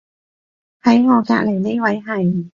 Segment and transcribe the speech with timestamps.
[0.81, 2.49] 喺我隔離呢位係